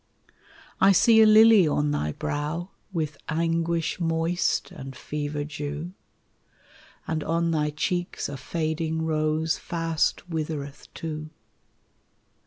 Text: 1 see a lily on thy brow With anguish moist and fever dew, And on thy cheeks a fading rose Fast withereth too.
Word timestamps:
1 0.79 0.95
see 0.95 1.21
a 1.21 1.27
lily 1.27 1.67
on 1.67 1.91
thy 1.91 2.11
brow 2.11 2.71
With 2.91 3.19
anguish 3.29 3.99
moist 3.99 4.71
and 4.71 4.95
fever 4.95 5.43
dew, 5.43 5.93
And 7.05 7.23
on 7.23 7.51
thy 7.51 7.69
cheeks 7.69 8.27
a 8.27 8.35
fading 8.35 9.05
rose 9.05 9.59
Fast 9.59 10.27
withereth 10.27 10.91
too. 10.95 11.29